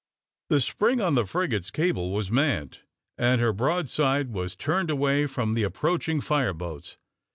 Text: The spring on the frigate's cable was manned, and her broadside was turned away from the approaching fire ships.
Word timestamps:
The 0.49 0.61
spring 0.61 0.99
on 0.99 1.13
the 1.13 1.27
frigate's 1.27 1.69
cable 1.69 2.11
was 2.11 2.31
manned, 2.31 2.79
and 3.19 3.39
her 3.39 3.53
broadside 3.53 4.29
was 4.31 4.55
turned 4.55 4.89
away 4.89 5.27
from 5.27 5.53
the 5.53 5.61
approaching 5.61 6.21
fire 6.21 6.57
ships. 6.59 6.97